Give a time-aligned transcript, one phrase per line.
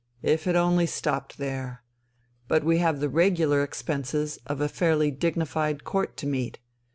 [0.23, 1.83] If it only stopped there!
[2.47, 6.57] But we have the regular expenses of a fairly dignified Court to meet.